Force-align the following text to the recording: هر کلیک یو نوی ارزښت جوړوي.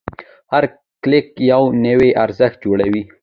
هر 0.53 0.63
کلیک 1.03 1.27
یو 1.51 1.63
نوی 1.85 2.09
ارزښت 2.23 2.57
جوړوي. 2.65 3.03